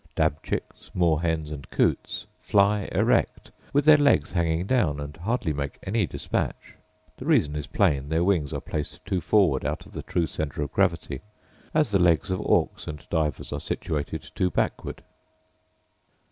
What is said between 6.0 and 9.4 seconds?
dispatch; the reason is plain, their wings are placed too